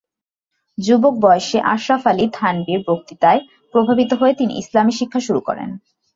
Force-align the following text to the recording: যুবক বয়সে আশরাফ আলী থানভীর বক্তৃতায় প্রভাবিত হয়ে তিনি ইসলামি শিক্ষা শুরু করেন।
যুবক 0.77 1.15
বয়সে 1.19 1.57
আশরাফ 1.73 2.03
আলী 2.07 2.25
থানভীর 2.33 2.79
বক্তৃতায় 2.87 3.41
প্রভাবিত 3.73 4.11
হয়ে 4.13 4.33
তিনি 4.33 4.53
ইসলামি 4.53 4.93
শিক্ষা 4.99 5.19
শুরু 5.19 5.41
করেন। 5.47 5.69